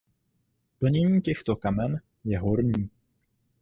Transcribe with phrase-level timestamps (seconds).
[0.79, 2.89] Plnění těchto kamen je horní.